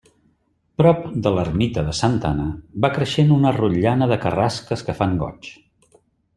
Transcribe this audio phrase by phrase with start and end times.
[0.81, 2.47] Prop de l'ermita de Santa Anna
[2.87, 5.55] va creixent una rotllana de carrasques que fan goig.